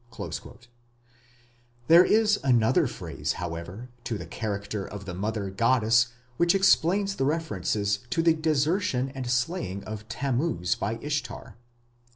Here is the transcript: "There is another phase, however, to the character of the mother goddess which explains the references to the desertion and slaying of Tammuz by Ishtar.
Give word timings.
"There 1.87 2.03
is 2.03 2.39
another 2.43 2.87
phase, 2.87 3.33
however, 3.33 3.89
to 4.05 4.17
the 4.17 4.25
character 4.25 4.83
of 4.83 5.05
the 5.05 5.13
mother 5.13 5.51
goddess 5.51 6.07
which 6.37 6.55
explains 6.55 7.17
the 7.17 7.25
references 7.25 7.99
to 8.09 8.23
the 8.23 8.33
desertion 8.33 9.09
and 9.09 9.29
slaying 9.29 9.83
of 9.83 10.07
Tammuz 10.09 10.73
by 10.73 10.97
Ishtar. 11.03 11.55